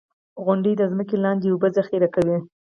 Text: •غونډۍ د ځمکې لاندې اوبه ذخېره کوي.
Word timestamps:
•غونډۍ 0.43 0.73
د 0.77 0.81
ځمکې 0.91 1.15
لاندې 1.23 1.45
اوبه 1.49 1.67
ذخېره 1.77 2.09
کوي. 2.15 2.37